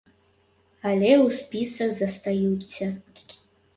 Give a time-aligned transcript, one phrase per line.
[0.91, 2.83] Але ў спісах застаюцца.